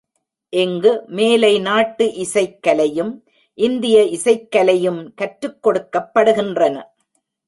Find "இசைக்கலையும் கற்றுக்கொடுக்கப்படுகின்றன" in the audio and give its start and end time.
4.03-6.83